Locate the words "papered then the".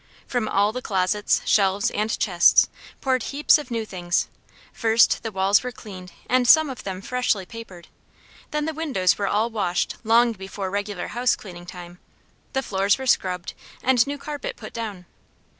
7.45-8.73